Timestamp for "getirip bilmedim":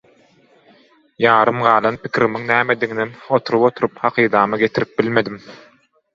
4.65-5.41